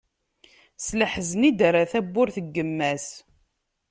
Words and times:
S 0.83 0.87
leḥzen 0.99 1.47
i 1.49 1.51
d-terra 1.51 1.83
tawwurt 1.91 2.35
n 2.45 2.47
yemma-s. 2.55 3.07